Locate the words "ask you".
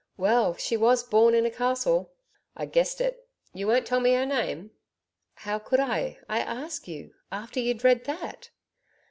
6.39-7.13